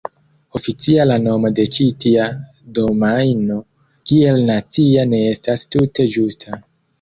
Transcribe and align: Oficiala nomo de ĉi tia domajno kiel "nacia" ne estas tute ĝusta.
Oficiala 0.59 1.17
nomo 1.25 1.51
de 1.59 1.65
ĉi 1.75 1.85
tia 2.05 2.25
domajno 2.77 3.59
kiel 4.13 4.41
"nacia" 4.49 5.05
ne 5.13 5.21
estas 5.35 5.69
tute 5.77 6.09
ĝusta. 6.17 6.61